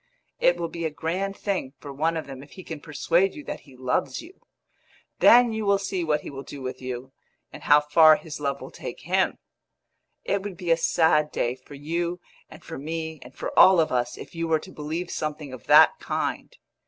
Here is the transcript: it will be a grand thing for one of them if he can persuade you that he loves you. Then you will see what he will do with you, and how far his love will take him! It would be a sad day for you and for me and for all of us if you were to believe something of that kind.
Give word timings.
it 0.39 0.57
will 0.57 0.67
be 0.67 0.83
a 0.83 0.89
grand 0.89 1.37
thing 1.37 1.73
for 1.77 1.93
one 1.93 2.17
of 2.17 2.25
them 2.25 2.41
if 2.41 2.53
he 2.53 2.63
can 2.63 2.79
persuade 2.81 3.35
you 3.35 3.43
that 3.43 3.59
he 3.59 3.75
loves 3.75 4.19
you. 4.19 4.39
Then 5.19 5.53
you 5.53 5.63
will 5.63 5.77
see 5.77 6.03
what 6.03 6.21
he 6.21 6.31
will 6.31 6.41
do 6.41 6.59
with 6.59 6.81
you, 6.81 7.11
and 7.53 7.61
how 7.61 7.81
far 7.81 8.15
his 8.15 8.39
love 8.39 8.61
will 8.61 8.71
take 8.71 9.01
him! 9.01 9.37
It 10.25 10.41
would 10.41 10.57
be 10.57 10.71
a 10.71 10.75
sad 10.77 11.31
day 11.31 11.53
for 11.53 11.75
you 11.75 12.19
and 12.49 12.63
for 12.63 12.79
me 12.79 13.19
and 13.21 13.35
for 13.35 13.51
all 13.55 13.79
of 13.79 13.91
us 13.91 14.17
if 14.17 14.33
you 14.33 14.47
were 14.47 14.57
to 14.57 14.71
believe 14.71 15.11
something 15.11 15.53
of 15.53 15.67
that 15.67 15.99
kind. 15.99 16.57